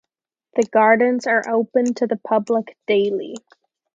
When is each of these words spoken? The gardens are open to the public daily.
The 0.55 0.63
gardens 0.63 1.27
are 1.27 1.47
open 1.47 1.93
to 1.93 2.07
the 2.07 2.15
public 2.17 2.75
daily. 2.87 3.35